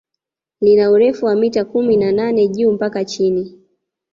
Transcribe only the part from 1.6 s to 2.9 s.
kumi na nane juu